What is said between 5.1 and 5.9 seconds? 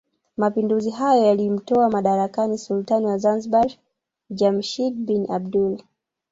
Abdullah